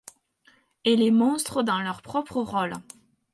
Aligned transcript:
Et 0.83 0.95
les 0.95 1.11
monstres 1.11 1.61
dans 1.61 1.79
leur 1.79 2.01
propre 2.01 2.41
rôle. 2.41 2.73